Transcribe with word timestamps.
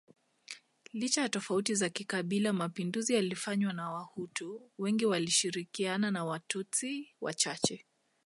licha 0.93 1.21
ya 1.21 1.29
tofauti 1.29 1.75
za 1.75 1.89
kikabila 1.89 2.53
mapinduzi 2.53 3.13
yalifanywa 3.13 3.73
na 3.73 3.89
Wahutu 3.91 4.71
wengi 4.77 5.05
wakishirikiana 5.05 6.11
na 6.11 6.25
Watutsi 6.25 7.09
wachache 7.21 7.85